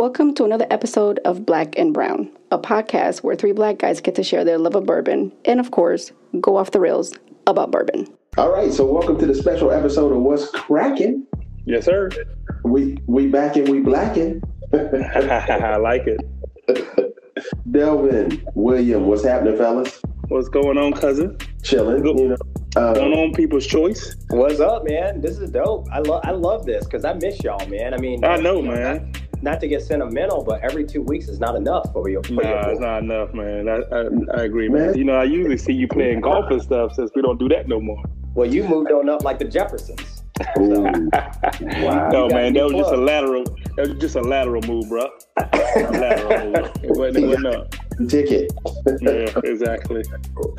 [0.00, 4.14] Welcome to another episode of Black and Brown, a podcast where three black guys get
[4.14, 7.12] to share their love of bourbon and, of course, go off the rails
[7.46, 8.06] about bourbon.
[8.38, 11.26] All right, so welcome to the special episode of What's Cracking.
[11.66, 12.08] Yes, sir.
[12.64, 14.42] We we back and we blacking.
[14.72, 17.14] I like it.
[17.70, 20.00] Delvin, William, what's happening, fellas?
[20.28, 21.36] What's going on, cousin?
[21.62, 22.36] Chilling, Go- you know.
[22.74, 24.16] Uh, Going on, people's choice.
[24.30, 25.20] What's up, man?
[25.20, 25.88] This is dope.
[25.92, 27.92] I love I love this because I miss y'all, man.
[27.92, 29.12] I mean, I know, you man.
[29.12, 32.22] Not, not to get sentimental, but every two weeks is not enough for you.
[32.30, 33.68] Nah, your it's not enough, man.
[33.68, 34.88] I, I, I agree, man.
[34.88, 34.98] Man.
[34.98, 37.68] You know, I usually see you playing golf and stuff since we don't do that
[37.68, 38.02] no more.
[38.34, 40.22] Well, you moved on up like the Jeffersons.
[40.58, 42.08] ooh, wow.
[42.10, 43.44] No, man, be that was just a lateral.
[43.76, 45.10] That was just a lateral move, bro.
[45.36, 46.70] lateral move.
[46.82, 47.74] It wasn't, it wasn't up.
[48.08, 48.50] Ticket.
[49.02, 50.02] Yeah, exactly.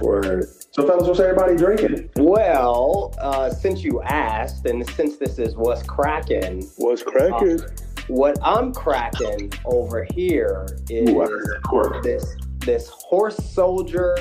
[0.02, 0.48] Word.
[0.72, 2.10] So, fellas, what's everybody drinking?
[2.18, 7.60] Well, uh, since you asked, and since this is what's cracking, What's cracking?
[8.12, 12.04] What I'm cracking over here is Ooh, I heard that quirk.
[12.04, 14.18] this this horse soldier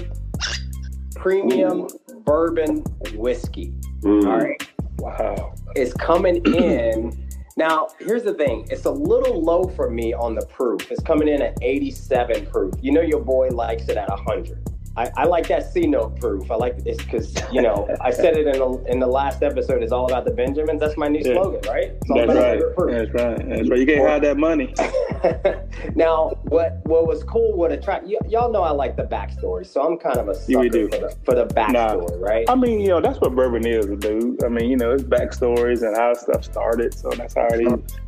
[1.17, 1.89] premium
[2.25, 2.85] bourbon
[3.15, 3.75] whiskey.
[4.03, 4.25] Mm.
[4.27, 4.69] All right.
[4.99, 5.55] Wow.
[5.75, 7.29] is coming in.
[7.57, 8.67] Now, here's the thing.
[8.71, 10.91] It's a little low for me on the proof.
[10.91, 12.75] It's coming in at 87 proof.
[12.81, 14.70] You know your boy likes it at 100.
[14.97, 16.51] I, I like that C note proof.
[16.51, 19.83] I like it's because you know I said it in the, in the last episode.
[19.83, 20.81] It's all about the Benjamins.
[20.81, 21.35] That's my new Yeah.
[21.35, 21.93] slogan, right?
[22.03, 22.75] It's all That's about right.
[22.77, 22.91] proof.
[22.91, 23.49] That's right.
[23.49, 23.79] That's right.
[23.79, 24.75] You can't hide that money.
[25.95, 27.57] now, what what was cool?
[27.57, 28.63] What attract y- y'all know?
[28.63, 30.89] I like the backstory, so I'm kind of a Yeah, we sucker do.
[30.89, 32.51] for the for the backstory, right?
[32.51, 34.43] I mean, you know, that's what bourbon is, dude.
[34.45, 36.95] I mean, you know, it's backstories and how stuff started.
[36.95, 37.61] So that's how it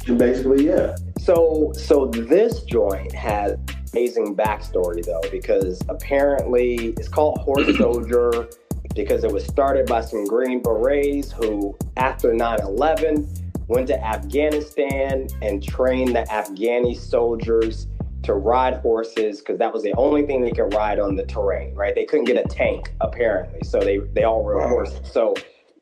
[0.07, 0.15] is.
[0.17, 0.97] Basically, yeah.
[1.21, 3.57] So, so this joint has
[3.93, 8.49] amazing backstory though, because apparently it's called Horse Soldier
[8.95, 13.27] because it was started by some Green Berets who, after 9/11,
[13.69, 17.87] went to Afghanistan and trained the Afghani soldiers
[18.23, 21.75] to ride horses because that was the only thing they could ride on the terrain.
[21.75, 21.95] Right?
[21.95, 25.01] They couldn't get a tank apparently, so they they all rode horses.
[25.11, 25.35] So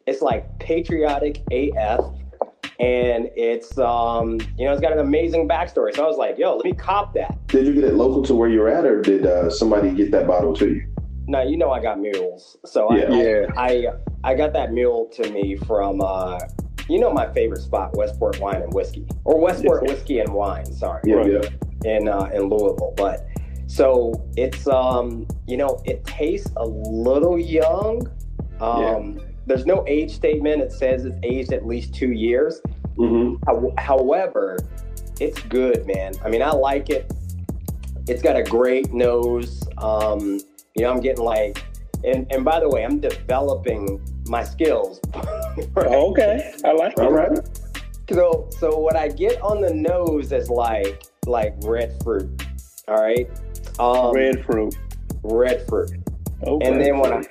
[0.07, 2.01] it's like patriotic AF
[2.81, 6.57] and it's um you know it's got an amazing backstory so i was like yo
[6.57, 9.27] let me cop that Did you get it local to where you're at, or did
[9.27, 10.87] uh, somebody get that bottle to you?
[11.29, 13.47] No, you know i got mules so Yeah.
[13.57, 13.93] I, Yeah.
[14.25, 16.39] I i got that mule to me from uh
[16.89, 19.93] you know my favorite spot westport wine and whiskey or westport Yes.
[19.97, 21.33] whiskey and wine sorry Yeah, Right.
[21.85, 21.97] yeah.
[21.97, 23.27] in uh in louisville but
[23.67, 28.09] so it's um you know it tastes a little young
[28.61, 32.61] um there's no age statement it says it's aged at least two years
[32.97, 33.35] hmm
[33.79, 34.59] However,
[35.21, 36.13] it's good, man.
[36.25, 37.11] I mean, I like it.
[38.07, 39.63] It's got a great nose.
[39.79, 40.41] Um,
[40.75, 41.65] you know, I'm getting like,
[42.05, 45.01] and, and by the way, I'm developing my skills.
[45.77, 46.53] Oh, okay.
[46.65, 47.01] I like it.
[47.01, 47.39] All right.
[48.11, 52.31] So, so what I get on the nose is like, like red fruit.
[52.89, 53.29] All right.
[53.79, 54.75] Um, Red fruit.
[55.23, 55.91] red fruit.
[56.47, 56.67] Okay.
[56.67, 57.23] And then when I,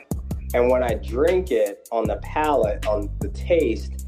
[0.53, 4.07] and when I drink it on the palate, on the taste,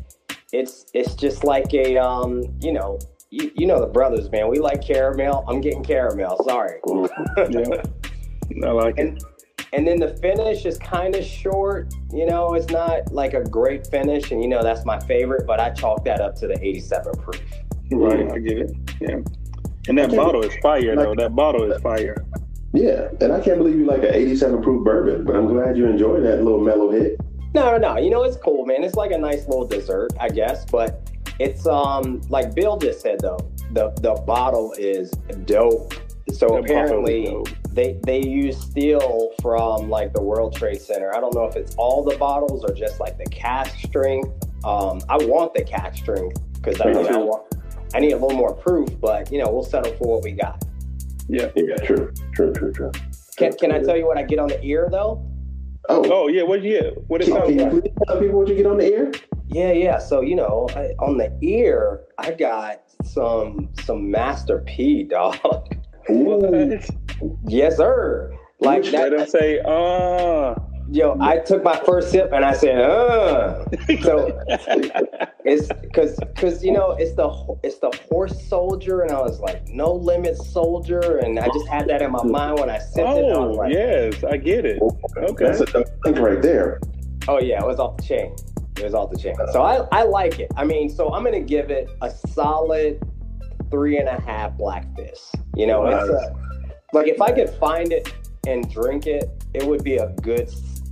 [0.51, 4.49] it's it's just like a um, you know, you, you know the brothers, man.
[4.49, 5.45] We like caramel.
[5.47, 6.43] I'm getting caramel.
[6.43, 6.79] Sorry.
[7.49, 7.83] yeah.
[8.67, 9.01] I like it.
[9.01, 9.23] and
[9.73, 11.93] and then the finish is kind of short.
[12.11, 15.45] You know, it's not like a great finish, and you know that's my favorite.
[15.47, 17.41] But I chalk that up to the 87 proof.
[17.91, 18.71] Right, I get it.
[18.99, 19.19] Yeah.
[19.87, 21.15] And that bottle is fire, though.
[21.15, 22.23] That bottle is fire.
[22.73, 25.85] Yeah, and I can't believe you like an 87 proof bourbon, but I'm glad you
[25.87, 27.19] enjoyed that little mellow hit.
[27.53, 27.97] No, no, no.
[27.99, 28.83] You know, it's cool, man.
[28.83, 30.63] It's like a nice little dessert, I guess.
[30.65, 31.09] But
[31.39, 33.39] it's um like Bill just said though,
[33.71, 35.11] the the bottle is
[35.45, 35.93] dope.
[36.31, 37.49] So That bottle apparently dope.
[37.71, 41.13] they they use steel from like the World Trade Center.
[41.13, 44.29] I don't know if it's all the bottles or just like the cask strength.
[44.63, 47.53] Um, I want the cask strength because I, mean, I want
[47.93, 48.89] I need a little more proof.
[49.01, 50.63] But you know, we'll settle for what we got.
[51.27, 51.49] Yeah.
[51.55, 52.91] Yeah, true, true, true, true.
[53.37, 55.25] Can can I tell you what I get on the ear though?
[55.89, 56.43] Oh, Oh, yeah.
[56.43, 57.71] What you What it can, sounds can you like?
[57.83, 59.11] please tell people what you get on the ear?
[59.47, 59.97] Yeah, yeah.
[59.97, 65.37] So you know, I, on the ear, I got some some Master P, dog.
[66.07, 66.89] What?
[67.47, 68.35] yes, sir.
[68.59, 69.29] Like Let them that.
[69.29, 70.55] say, uh.
[70.91, 73.63] Yo, I took my first sip and I said, uh.
[74.01, 74.37] So
[75.45, 77.29] it's because because you know it's the
[77.63, 81.87] it's the horse soldier, and I was like, no limit soldier, and I just had
[81.87, 83.23] that in my mind when I sipped it.
[83.23, 84.21] and I was oh, like, yes.
[84.25, 84.81] I get it.
[85.17, 85.45] Okay.
[85.45, 86.81] That's a dope drink right there.
[87.29, 88.35] Oh yeah, it was off the chain.
[88.75, 89.35] It was off the chain.
[89.53, 90.51] So I, I like it.
[90.57, 93.01] I mean, so I'm gonna give it a solid
[93.69, 95.35] three and a half black fist.
[95.55, 96.35] You know, it's a,
[96.91, 98.13] like if I could find it
[98.45, 100.49] and drink it, it would be a good,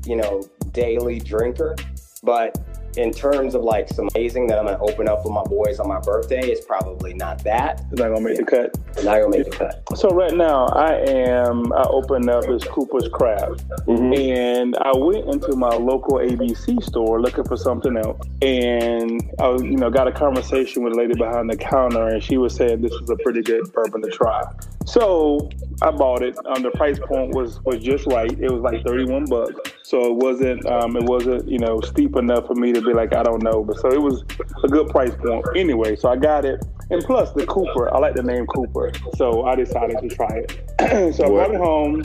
[0.10, 0.42] you know,
[0.72, 1.76] daily drinker.
[2.24, 2.58] But
[2.98, 5.88] in terms of like some amazing that I'm gonna open up for my boys on
[5.88, 7.82] my birthday, it's probably not that.
[7.92, 8.78] It's not gonna make the cut.
[8.90, 9.98] It's not gonna make the cut.
[9.98, 11.72] So right now, I am.
[11.72, 14.18] I opened up this Cooper's Craft, Mhm.
[14.18, 19.78] and I went into my local ABC store looking for something else, and I, you
[19.78, 22.94] know, got a conversation with a lady behind the counter, and she was saying this
[22.94, 24.44] is a pretty good bourbon to try.
[24.86, 25.48] So
[25.82, 26.36] I bought it.
[26.46, 28.32] Um, the price point was was just right.
[28.32, 29.54] It was like thirty one bucks,
[29.90, 33.16] so it wasn't um, it wasn't you know steep enough for me to be like
[33.16, 34.24] I don't know, but so it was
[34.64, 35.96] a good price point anyway.
[35.96, 39.56] So I got it, and plus the Cooper, I like the name Cooper, so I
[39.56, 41.14] decided to try it.
[41.16, 42.04] so I brought it home,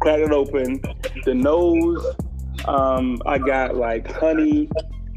[0.00, 0.80] cracked it open.
[1.24, 2.14] The nose,
[2.66, 4.68] um, I got like honey,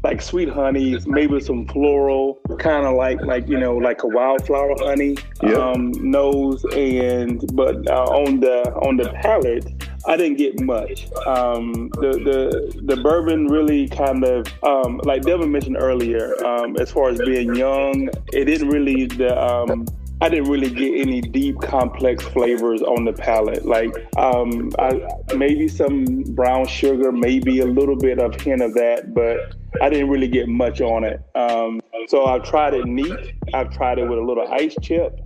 [0.02, 4.74] like sweet honey, maybe some floral, kind of like like you know like a wildflower
[4.80, 5.70] honey Yeah.
[5.70, 11.06] um, nose, and but uh, on the on the palate, I didn't get much.
[11.26, 16.90] Um, the the the bourbon really kind of um, like Devin mentioned earlier, um, as
[16.90, 19.38] far as being young, it didn't really the.
[19.38, 19.86] Um,
[20.20, 23.64] I didn't really get any deep, complex flavors on the palate.
[23.64, 25.00] Like um, I,
[25.36, 30.08] maybe some brown sugar, maybe a little bit of hint of that, but I didn't
[30.08, 31.22] really get much on it.
[31.36, 33.34] Um, so I've tried it neat.
[33.54, 35.20] I've tried it with a little ice chip,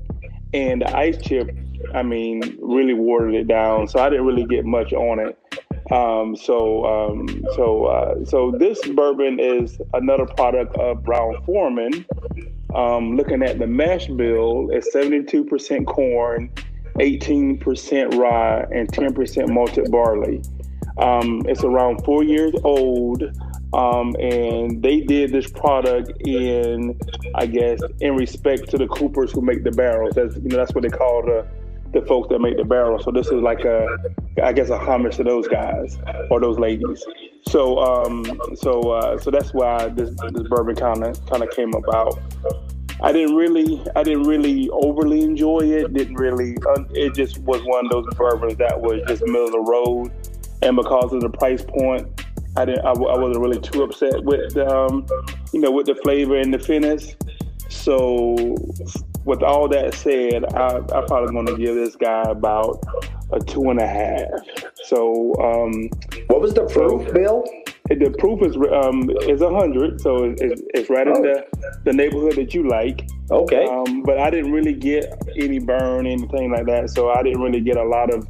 [0.52, 1.56] and the ice chip,
[1.94, 3.88] I mean, really watered it down.
[3.88, 5.38] So I didn't really get much on it.
[5.90, 12.06] Um, so, um, so, uh, so this bourbon is another product of Brown-Forman.
[12.74, 16.50] Um, looking at the mash bill, it's 72% corn,
[16.98, 20.42] 18% rye, and 10% malted barley.
[20.98, 23.22] Um, it's around four years old,
[23.72, 26.98] um, and they did this product in,
[27.34, 30.14] I guess, in respect to the Coopers who make the barrels.
[30.14, 31.46] That's you know that's what they call the
[31.92, 32.98] the folks that make the barrel.
[32.98, 33.86] So this is like a,
[34.42, 35.98] I guess, a homage to those guys
[36.30, 37.04] or those ladies.
[37.48, 38.24] So um,
[38.54, 42.20] so uh, so that's why this this bourbon kind of kind of came about.
[43.00, 45.92] I didn't really, I didn't really overly enjoy it.
[45.92, 46.56] Didn't really.
[46.90, 50.12] It just was one of those bourbons that was just middle of the road,
[50.62, 52.06] and because of the price point,
[52.56, 52.84] I didn't.
[52.84, 55.06] I wasn't really too upset with, um,
[55.52, 57.16] you know, with the flavor and the finish.
[57.68, 58.36] So,
[59.24, 62.82] with all that said, I, I'm probably going to give this guy about
[63.32, 64.28] a two and a half.
[64.84, 65.88] So, um,
[66.26, 67.44] What was the proof, Bill?
[67.88, 71.44] the proof is um, is a hundred, so it's, it's right in the,
[71.84, 73.08] the neighborhood that you like.
[73.30, 73.66] Okay.
[73.66, 76.90] Um, but I didn't really get any burn, anything like that.
[76.90, 78.26] So I didn't really get a lot of,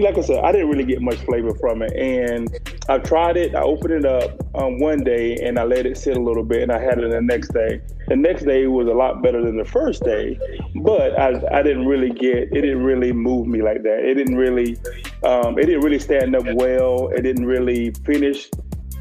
[0.00, 1.92] like I said, I didn't really get much flavor from it.
[1.92, 2.48] And
[2.88, 3.54] I tried it.
[3.54, 6.62] I opened it up um, one day and I let it sit a little bit,
[6.62, 7.80] and I had it the next day.
[8.08, 10.38] The next day was a lot better than the first day,
[10.76, 12.48] but I, I didn't really get.
[12.50, 13.98] It didn't really move me like that.
[14.04, 14.78] It didn't really,
[15.22, 17.08] um, it didn't really stand up well.
[17.08, 18.48] It didn't really finish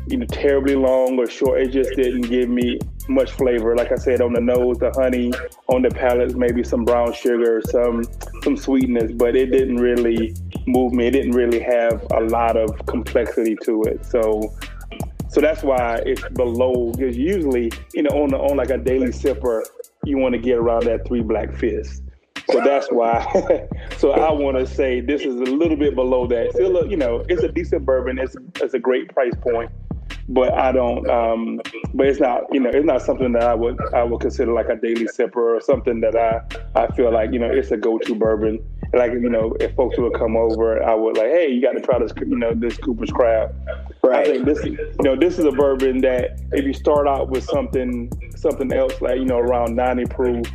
[0.07, 1.61] you know, terribly long or short.
[1.61, 2.79] It just didn't give me
[3.09, 3.75] much flavor.
[3.75, 5.31] Like I said, on the nose, the honey,
[5.67, 8.03] on the palate, maybe some brown sugar, some
[8.43, 10.33] some sweetness, but it didn't really
[10.67, 11.07] move me.
[11.07, 14.05] It didn't really have a lot of complexity to it.
[14.05, 14.53] So
[15.29, 19.09] so that's why it's below because usually, you know, on the, on like a daily
[19.09, 19.63] sipper,
[20.05, 22.03] you want to get around that three black fist.
[22.49, 23.67] So that's why.
[23.97, 26.51] so I want to say this is a little bit below that.
[26.53, 28.17] Still, a, you know, it's a decent bourbon.
[28.19, 29.69] It's it's a great price point,
[30.29, 31.09] but I don't.
[31.09, 31.61] Um,
[31.93, 32.43] but it's not.
[32.53, 35.57] You know, it's not something that I would I would consider like a daily sipper
[35.57, 36.41] or something that I
[36.79, 38.63] I feel like you know it's a go to bourbon.
[38.93, 41.81] Like you know, if folks would come over, I would like, hey, you got to
[41.81, 42.11] try this.
[42.17, 43.53] You know, this Cooper's Craft.
[44.03, 47.43] I think this, you know, this is a bourbon that if you start out with
[47.43, 50.45] something, something else like you know around ninety proof,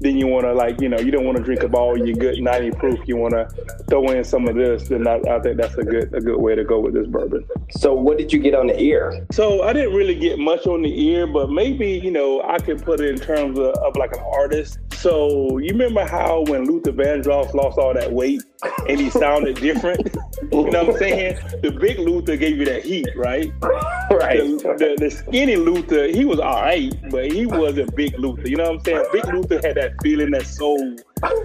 [0.00, 2.16] then you want to like you know you don't want to drink up all your
[2.16, 2.98] good ninety proof.
[3.06, 3.48] You want to
[3.88, 4.88] throw in some of this.
[4.88, 7.46] Then I, I think that's a good a good way to go with this bourbon.
[7.70, 9.26] So what did you get on the ear?
[9.30, 12.82] So I didn't really get much on the ear, but maybe you know I could
[12.82, 14.78] put it in terms of, of like an artist.
[14.92, 18.42] So you remember how when Luther Vandross lost all that weight
[18.88, 20.16] and he sounded different?
[20.52, 21.38] you know what I'm saying?
[21.62, 23.52] The big Luther gave you that heat, right?
[24.08, 24.38] Right.
[24.38, 28.48] The, the, the skinny Luther, he was all right, but he wasn't big Luther.
[28.48, 29.04] You know what I'm saying?
[29.12, 30.96] Big Luther had that feeling, that soul.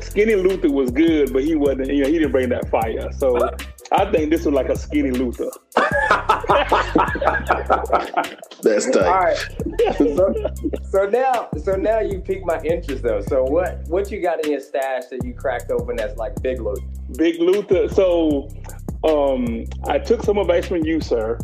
[0.01, 1.87] Skinny Luther was good, but he wasn't.
[1.87, 3.11] You know, he didn't bring that fire.
[3.13, 3.37] So
[3.91, 5.49] I think this was like a skinny Luther.
[8.61, 9.05] That's tight.
[9.05, 9.37] All right.
[9.97, 10.33] So,
[10.89, 13.21] so now, so now you piqued my interest though.
[13.21, 16.61] So what, what you got in your stash that you cracked open that's like big
[16.61, 16.81] Luther?
[17.17, 17.89] Big Luther.
[17.89, 18.49] So
[19.03, 21.37] um, I took some advice from you, sir,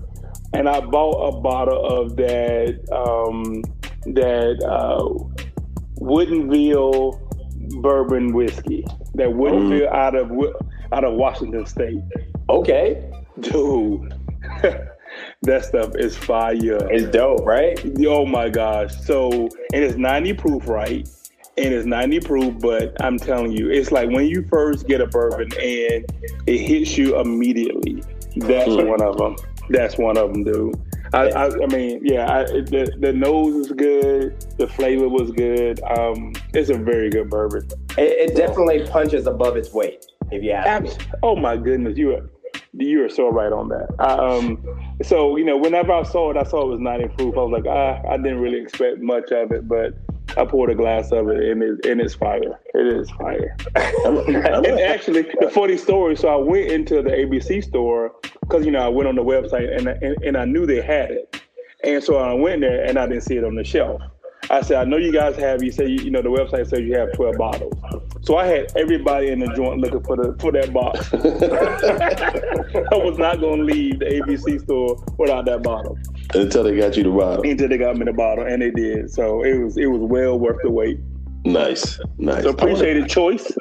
[0.53, 3.61] and I bought a bottle of that um,
[4.13, 5.46] that uh,
[5.99, 7.19] Woodinville
[7.81, 8.85] bourbon whiskey.
[9.15, 10.31] That Woodinville out of
[10.91, 11.99] out of Washington State.
[12.49, 13.09] Okay.
[13.39, 14.13] dude.
[15.41, 16.55] that stuff is fire.
[16.91, 17.79] It's dope, right?
[18.05, 18.95] Oh my gosh!
[18.95, 19.29] So
[19.73, 21.07] and it's ninety proof, right?
[21.57, 25.07] And it's ninety proof, but I'm telling you, it's like when you first get a
[25.07, 26.05] bourbon and
[26.45, 28.03] it hits you immediately.
[28.37, 28.87] That's Mm.
[28.87, 29.35] one of them.
[29.69, 30.75] That's one of them, dude.
[31.13, 34.39] I, I, I mean, yeah, I, the the nose is good.
[34.57, 35.81] The flavor was good.
[35.83, 37.67] Um, it's a very good bourbon.
[37.97, 41.05] It, it definitely punches above its weight, if you ask me.
[41.23, 42.29] Oh my goodness, you are
[42.73, 43.87] you are so right on that.
[43.99, 44.63] I, um,
[45.01, 47.35] so you know, whenever I saw it, I saw it was ninety proof.
[47.37, 49.93] I was like, ah, I didn't really expect much of it, but
[50.37, 52.59] I poured a glass of it, and it and it's fire.
[52.73, 53.55] It is fire.
[54.05, 56.15] And actually, the funny story.
[56.15, 59.75] So I went into the ABC store because you know I went on the website
[59.75, 61.41] and, and and I knew they had it,
[61.83, 64.01] and so I went there and I didn't see it on the shelf.
[64.49, 65.63] I said, I know you guys have.
[65.63, 67.73] You say you, you know the website says you have twelve bottles.
[68.21, 71.11] So I had everybody in the joint looking for the for that box.
[71.13, 75.97] I was not going to leave the ABC store without that bottle
[76.37, 77.49] until they got you the bottle.
[77.49, 79.11] until they got me the bottle, and they did.
[79.11, 80.99] So it was it was well worth the wait.
[81.45, 82.43] Nice, nice.
[82.43, 83.51] So appreciated choice.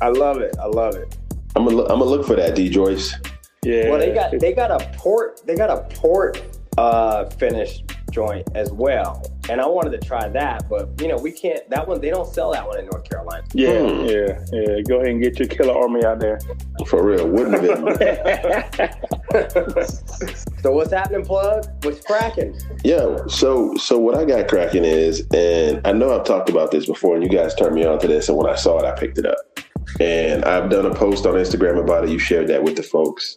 [0.00, 0.56] I love it.
[0.60, 1.16] I love it.
[1.54, 3.14] I'm gonna look, I'm gonna look for that, D Joyce.
[3.62, 3.90] Yeah.
[3.90, 6.42] Well, they got they got a port they got a port
[6.78, 7.82] uh finish
[8.16, 11.68] joint as well, and I wanted to try that, but you know we can't.
[11.68, 13.44] That one they don't sell that one in North Carolina.
[13.52, 14.04] Yeah, Hmm.
[14.06, 14.80] yeah, yeah.
[14.88, 16.38] Go ahead and get your killer army out there.
[16.86, 18.90] For real, wouldn't have been.
[20.62, 21.66] So what's happening, plug?
[21.84, 22.58] What's cracking?
[22.82, 23.18] Yeah.
[23.28, 27.14] So so what I got cracking is, and I know I've talked about this before,
[27.14, 29.18] and you guys turned me on to this, and when I saw it, I picked
[29.18, 29.36] it up.
[30.00, 32.10] And I've done a post on Instagram about it.
[32.10, 33.36] You shared that with the folks.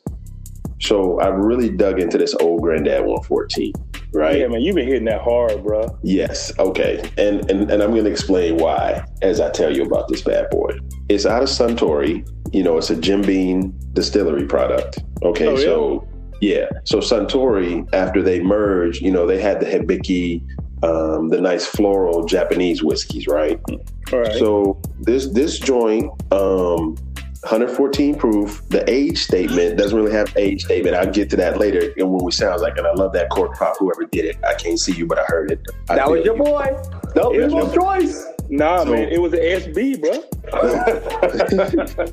[0.81, 3.73] So I've really dug into this old granddad 114,
[4.13, 4.39] right?
[4.39, 5.97] Yeah, man, you've been hitting that hard, bro.
[6.03, 6.57] Yes.
[6.59, 6.99] Okay.
[7.17, 10.49] And and, and I'm going to explain why as I tell you about this bad
[10.49, 10.77] boy.
[11.09, 12.27] It's out of Suntory.
[12.53, 14.99] You know, it's a Jim Beam distillery product.
[15.23, 15.47] Okay.
[15.47, 15.63] Oh, yeah?
[15.63, 16.07] So
[16.41, 16.69] yeah.
[16.85, 20.41] So Suntory, after they merged, you know, they had the Hibiki,
[20.83, 23.59] um, the nice floral Japanese whiskeys, right?
[24.13, 24.33] All right.
[24.33, 26.95] So this this joint, um,
[27.49, 28.61] 114 proof.
[28.69, 30.95] The age statement doesn't really have age statement.
[30.95, 33.57] I'll get to that later and when we sound like, and I love that cork
[33.57, 33.75] pop.
[33.79, 35.59] Whoever did it, I can't see you, but I heard it.
[35.89, 36.43] I That was your you.
[36.43, 36.77] boy.
[37.15, 37.75] No Yeah, people's man.
[37.75, 38.25] choice.
[38.49, 40.23] nah, So- man, it was an SB, bro.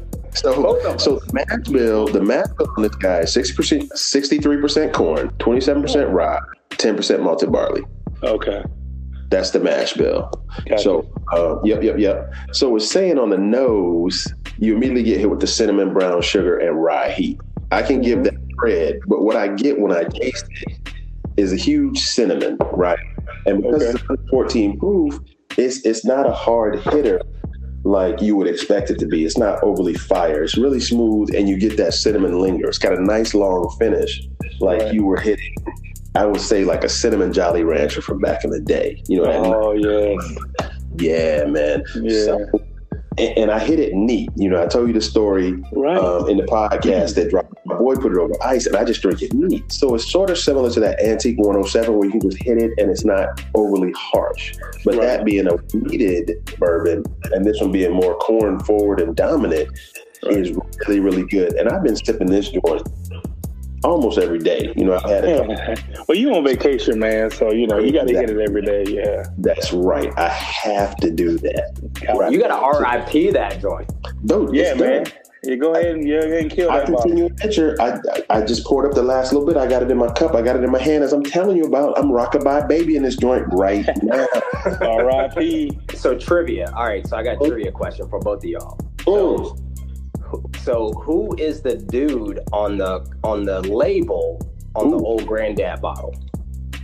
[0.36, 0.52] So,
[0.98, 6.12] so the mash bill, the mash bill on this guy is 60%, 63% corn, 27%
[6.12, 6.38] rye,
[6.72, 7.82] 10% malted barley.
[8.22, 8.62] Okay.
[9.30, 10.30] That's the mash bill.
[10.68, 10.82] Gotcha.
[10.82, 12.32] So, uh, yep, yep, yep.
[12.52, 14.26] So it's saying on the nose,
[14.58, 17.40] you immediately get hit with the cinnamon, brown sugar, and rye heat.
[17.72, 20.78] I can give that bread, but what I get when I taste it
[21.36, 22.98] is a huge cinnamon, right?
[23.44, 23.98] And because Okay.
[24.10, 25.18] it's 14 proof,
[25.58, 27.20] it's it's not a hard hitter
[27.84, 29.24] like you would expect it to be.
[29.24, 30.42] It's not overly fire.
[30.42, 32.66] It's really smooth, and you get that cinnamon linger.
[32.68, 34.26] It's got a nice long finish,
[34.60, 34.94] like Right.
[34.94, 35.54] you were hitting.
[36.16, 39.02] I would say like a cinnamon Jolly Rancher from back in the day.
[39.08, 40.38] You know, Oh yes.
[40.98, 41.84] yeah, man.
[41.94, 42.24] Yeah.
[42.24, 42.48] So-
[43.18, 44.28] and, and I hit it neat.
[44.36, 45.96] You know, I told you the story Right.
[45.96, 47.54] um, in the podcast that dropped.
[47.64, 49.72] My boy put it over ice, and I just drink it neat.
[49.72, 52.72] So it's sort of similar to that Antique 107, where you can just hit it
[52.78, 54.54] and it's not overly harsh.
[54.84, 55.00] But Right.
[55.02, 59.70] that being a wheated bourbon, and this one being more corn forward and dominant,
[60.24, 60.54] is
[60.86, 61.54] really, really good.
[61.54, 62.82] And I've been sipping this joint
[63.84, 64.72] almost every day.
[64.76, 65.48] You know, I've had it.
[65.48, 65.74] Yeah.
[66.08, 68.84] Well, you on vacation, man, so you know you got to hit it every day.
[68.86, 69.24] Yeah.
[69.38, 70.12] That's right.
[70.16, 71.72] I have to do that.
[72.16, 72.30] Right.
[72.32, 73.90] You got to RIP that joint.
[74.24, 74.88] Dude, Yeah, it's done.
[74.88, 75.06] man.
[75.42, 77.02] You go ahead and you go ahead and kill I that bottle.
[77.02, 77.76] continue a picture.
[77.80, 77.98] I,
[78.30, 79.56] I I just poured up the last little bit.
[79.56, 80.34] I got it in my cup.
[80.34, 81.02] I got it in my hand.
[81.04, 84.26] As I'm telling you about, I'm rockabye baby in this joint right now.
[84.80, 85.78] R.I.P.
[85.94, 86.72] So trivia.
[86.74, 87.06] All right.
[87.06, 88.78] So I got a trivia question for both of y'all.
[88.98, 89.60] Mm.
[90.62, 94.40] So who is the dude on the on the label
[94.74, 96.14] on the old granddad bottle?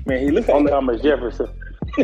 [0.07, 1.49] Man, he looks like Thomas Jefferson.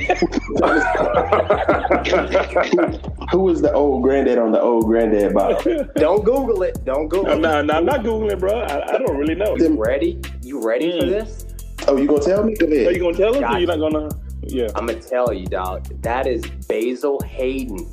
[3.32, 5.86] Who is the old granddad on the old granddad bottle?
[5.96, 6.84] Don't Google it.
[6.84, 7.40] Don't Google I'm it.
[7.66, 8.60] not, I'm not googling, bro.
[8.60, 9.56] I, I don't really know.
[9.56, 10.20] Them- Ready?
[10.42, 11.10] You ready for Mm.
[11.10, 11.46] this?
[11.86, 12.54] Oh, you gonna tell me?
[12.56, 13.36] Go Are you gonna tell us?
[13.36, 13.60] Or Gotcha.
[13.60, 14.08] you're not gonna?
[14.42, 14.68] Yeah.
[14.74, 15.84] I'm gonna tell you, dog.
[16.02, 17.88] That is Basil Hayden.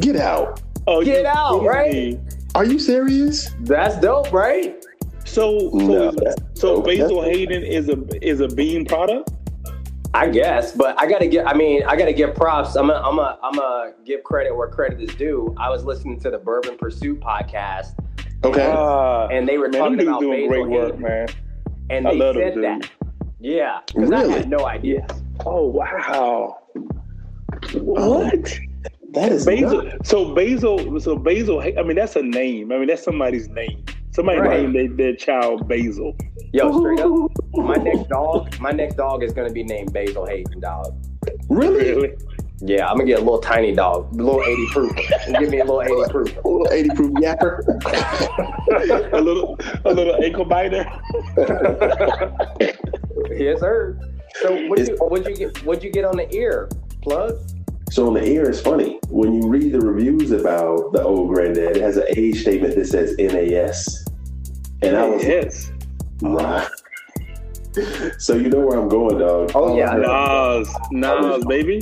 [0.00, 0.60] Get out.
[0.86, 2.18] Oh, Get you out, right?
[2.54, 2.60] Me.
[2.60, 3.50] Are you serious?
[3.60, 4.84] That's dope, right?
[5.24, 6.12] So, so, No,
[6.54, 6.82] so.
[6.82, 9.30] Basil That's- Hayden is a is a Beam product.
[10.12, 11.46] I guess, but I gotta get.
[11.46, 12.74] I mean, I gotta give props.
[12.74, 15.54] I'm gonna, I'm gonna, I'm gonna give credit where credit is due.
[15.56, 17.94] I was listening to the Bourbon Pursuit podcast,
[18.44, 18.72] Okay.
[18.74, 21.28] Ah, and they were man, talking about doing Basil great work, Hayden, man.
[21.90, 22.90] and I they love them said that.
[23.38, 25.06] Yeah, because I had no idea.
[25.46, 26.58] Oh wow.
[27.74, 28.58] What?
[29.12, 29.82] That is Basil.
[29.82, 30.08] nuts.
[30.08, 31.00] So Basil.
[31.00, 31.60] So Basil.
[31.60, 32.72] I mean, that's a name.
[32.72, 33.84] I mean, that's somebody's name.
[34.12, 34.60] Somebody Right.
[34.62, 36.16] named their, their child Basil.
[36.52, 40.58] Yo, straight up, my next dog, my next dog is gonna be named Basil Hayden,
[40.60, 40.94] dog.
[41.48, 41.90] Really?
[41.90, 42.12] Really?
[42.62, 44.92] Yeah, I'm gonna get a little tiny dog, a little 80 proof.
[45.38, 46.36] Give me a little 80 proof.
[46.44, 47.62] A little 80 proof yapper.
[49.14, 50.84] a little a little ankle biter.
[53.30, 53.98] yes, sir.
[54.42, 56.68] So what you what you get what you get on the ear?
[57.02, 57.38] Plug?
[57.90, 61.76] So on the ear, it's funny when you read the reviews about the old granddad.
[61.76, 64.06] It has an age statement that says NAS,
[64.80, 65.72] and I was yes.
[66.22, 66.68] right.
[68.18, 69.50] So you know where I'm going, dog.
[69.56, 69.92] Oh, yeah.
[69.94, 71.80] Nas, Nas, baby.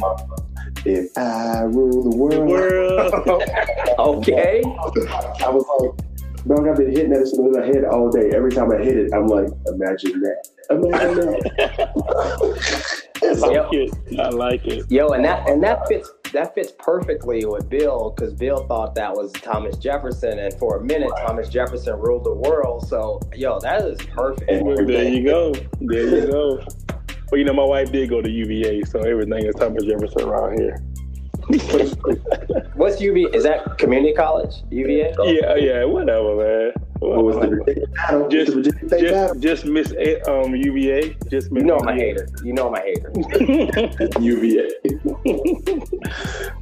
[0.87, 3.43] If I rule the world, World.
[3.99, 4.63] Okay.
[4.65, 8.31] I was like, dog, I've been hitting that in my head all day.
[8.31, 10.49] Every time I hit it, I'm like, imagine that.
[10.71, 11.17] Imagine
[11.57, 13.03] that.
[13.23, 13.69] I like Yep.
[13.73, 14.21] it.
[14.21, 14.85] I like it.
[14.91, 19.13] Yo, and that and that fits that fits perfectly with Bill because Bill thought that
[19.13, 22.87] was Thomas Jefferson, and for a minute Thomas Jefferson ruled the world.
[22.87, 24.51] So, yo, that is perfect.
[24.51, 25.53] And Well, there you go.
[25.81, 26.61] There you go.
[27.31, 30.59] Well, you know, my wife did go to UVA, so everything is Thomas Jefferson around
[30.59, 30.77] here.
[32.75, 33.31] What's UVA?
[33.35, 34.55] Is that community college?
[34.71, 35.15] UVA?
[35.25, 36.73] Yeah, yeah, whatever, man.
[37.01, 38.29] What was the Virginia battle?
[38.29, 39.35] Just, the Virginia State battle?
[39.35, 41.17] just, just miss A- um, UVA.
[41.31, 42.29] Just miss You know I'm a hater.
[42.45, 43.11] You know I'm a hater.
[44.21, 44.69] UVA.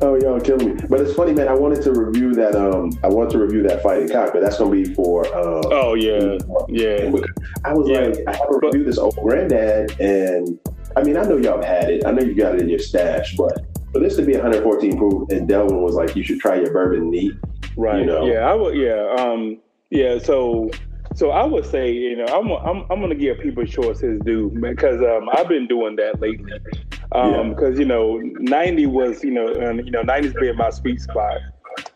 [0.00, 0.74] oh, y'all kill me.
[0.88, 1.48] But it's funny, man.
[1.48, 2.54] I wanted to review that.
[2.54, 5.26] Um, I want to review that fighting cock, but that's gonna be for.
[5.36, 6.38] Um, Oh yeah,
[6.68, 7.10] yeah.
[7.64, 8.00] I was Yeah.
[8.08, 10.58] like, I have to review this old granddad, and
[10.96, 12.06] I mean, I know y'all had it.
[12.06, 15.28] I know you got it in your stash, but for this to be 114 proof,
[15.30, 17.32] and Delvin was like, you should try your bourbon neat.
[17.76, 18.00] Right.
[18.00, 18.26] You know.
[18.26, 18.76] Yeah, I would.
[18.76, 19.14] Yeah.
[19.18, 19.58] Um.
[19.96, 20.18] Yeah.
[20.18, 20.70] So.
[21.14, 24.50] So I would say, you know, I'm I'm I'm gonna give people choice his due
[24.60, 26.52] because um I've been doing that lately.
[27.12, 27.42] Um, Yeah.
[27.54, 31.38] because you know, 90 was you know, and you know, 90's been my sweet spot.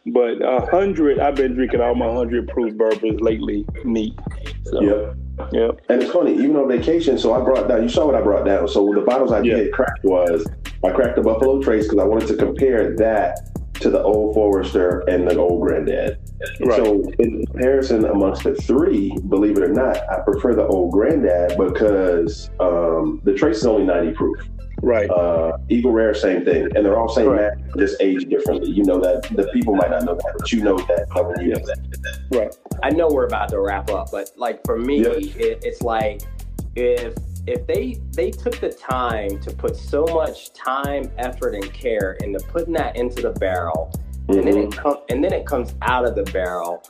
[0.07, 4.19] But a hundred, I've been drinking all my hundred proof bourbons lately, neat.
[4.65, 5.17] So, Yep.
[5.53, 5.81] Yep.
[5.91, 7.19] And it's funny, even on vacation.
[7.19, 7.83] So I brought down.
[7.83, 8.69] You saw what I brought down.
[8.69, 9.57] So the bottles I Yeah.
[9.57, 10.47] did crack was
[10.83, 13.39] I cracked the Buffalo Trace because I wanted to compare that
[13.81, 16.19] to the old Forester and the old Granddad.
[16.61, 16.77] Right.
[16.77, 21.57] So in comparison amongst the three, believe it or not, I prefer the old Granddad
[21.59, 24.39] because um, the Trace is only 90 proof.
[24.83, 25.11] Right.
[25.11, 27.55] Uh, Eagle Rare, same thing, and they're all same Right.
[27.59, 28.71] man, just aged differently.
[28.71, 31.07] You know that the people might not know that, but you know that.
[31.13, 32.19] When you know that.
[32.33, 32.57] Right.
[32.83, 35.11] I know we're about to wrap up, but like for me, Yeah.
[35.11, 36.23] it, it's like
[36.77, 37.15] if
[37.51, 42.39] if they they took the time to put so much time, effort, and care into
[42.47, 43.93] putting that into the barrel,
[44.29, 44.81] and then it mm-hmm.
[44.81, 46.83] com- and then it comes out of the barrel.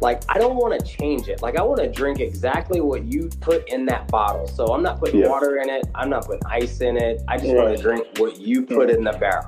[0.00, 1.42] Like I don't want to change it.
[1.42, 4.48] Like I want to drink exactly what you put in that bottle.
[4.48, 5.28] So I'm not putting Yeah.
[5.28, 5.86] water in it.
[5.94, 7.22] I'm not putting ice in it.
[7.28, 9.46] I just want to drink what you put in the barrel.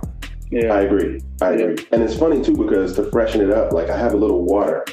[0.51, 0.75] Yeah.
[0.75, 1.23] I agree.
[1.41, 1.87] I agree.
[1.93, 4.85] And it's funny too because to freshen it up, like I have a little water.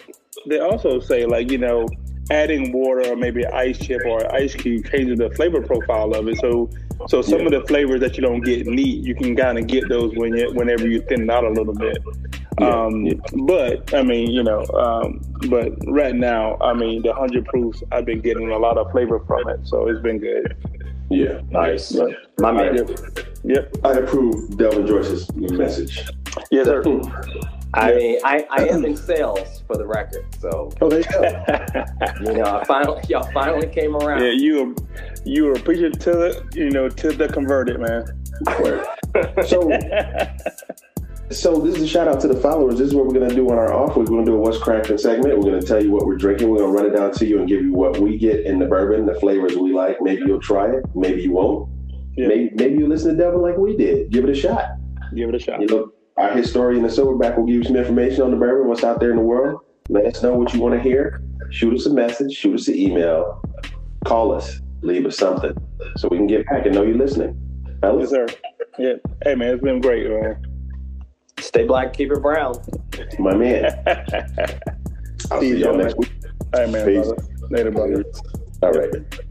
[0.48, 1.86] They also say like you know
[2.32, 6.38] adding water or maybe ice chip or ice cube changes the flavor profile of it.
[6.40, 6.70] So
[7.08, 7.46] so some Yeah.
[7.46, 10.36] of the flavors that you don't get neat, you can kind of get those when
[10.36, 11.98] you whenever you thin it out a little bit.
[12.60, 13.14] Yeah, Um, yeah.
[13.48, 18.06] But I mean, you know, um, but right now, I mean, the hundred proofs, I've
[18.06, 20.56] been getting a lot of flavor from it, so it's been good.
[21.10, 21.40] Yeah.
[21.50, 22.04] Nice, Yeah.
[22.40, 22.76] my man.
[22.76, 22.90] Yep.
[23.46, 23.78] Yep.
[23.86, 26.06] I approve Delvin Joyce's message.
[26.52, 26.84] Yes, sir.
[27.74, 31.22] I mean, I, I am in sales for the record, so Oh, there you go.
[32.32, 34.24] you know, I finally y'all finally came around.
[34.24, 34.76] yeah, you were
[35.26, 38.06] you were preaching to the you know to the converted man.
[39.48, 39.70] So,
[41.32, 42.78] so this is a shout out to the followers.
[42.80, 44.08] This is what we're gonna do on our off week.
[44.10, 45.38] We're gonna do a what's cracking segment.
[45.38, 46.50] We're gonna tell you what we're drinking.
[46.50, 48.66] We're gonna run it down to you and give you what we get in the
[48.66, 49.98] bourbon, the flavors we like.
[50.02, 50.84] Maybe you'll try it.
[50.96, 51.70] Maybe you won't.
[52.16, 52.28] Yeah.
[52.28, 54.10] Maybe maybe you listen to Delvin like we did.
[54.12, 54.72] Give it a shot.
[55.16, 55.62] Give it a shot.
[55.62, 58.84] You know, our historian, the Silverback, will give you some information on the bourbon, what's
[58.84, 59.62] out there in the world.
[59.88, 61.22] Let us know what you want to hear.
[61.50, 63.42] Shoot us a message, shoot us an email,
[64.06, 65.56] call us, leave us something
[65.96, 67.40] so we can get back and know you're listening.
[67.82, 68.28] Yes, sir.
[68.78, 68.94] Yeah.
[69.24, 70.46] Hey, man, it's been great, man.
[71.40, 72.56] Stay black, keep it brown.
[73.18, 73.72] my man.
[75.32, 76.12] I'll see y'all next week.
[76.54, 76.86] All right, man.
[76.86, 77.08] Peace.
[77.08, 77.24] Brother.
[77.50, 78.04] Later, brother.
[78.62, 79.29] All right.